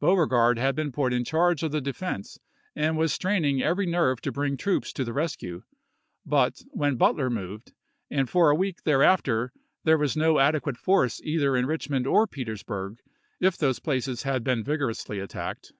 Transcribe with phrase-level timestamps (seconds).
[0.00, 2.40] Beauregard had been put in charge of the defense
[2.74, 5.62] and was straining every nerve to bring troops to the rescue;
[6.26, 7.72] but when Butler moved,
[8.10, 9.52] and for a week thereafter,
[9.84, 12.98] there was no adequate force either in Richmond or Petersburg,
[13.38, 15.70] if those places had been vigorously attacked.